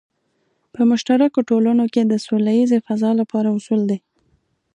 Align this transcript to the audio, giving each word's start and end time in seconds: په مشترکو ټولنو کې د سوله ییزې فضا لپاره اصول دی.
په 0.73 0.81
مشترکو 0.91 1.39
ټولنو 1.49 1.85
کې 1.93 2.01
د 2.05 2.13
سوله 2.25 2.51
ییزې 2.57 2.79
فضا 2.87 3.11
لپاره 3.19 3.47
اصول 3.57 3.81
دی. 3.89 3.97